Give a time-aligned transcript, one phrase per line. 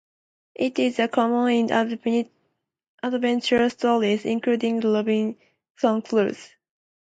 [0.55, 2.29] It is also common in
[3.03, 6.33] adventure stories, including Robinson Crusoe.